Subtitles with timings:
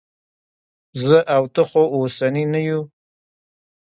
[1.07, 2.81] زه او ته خو اوسني نه یو.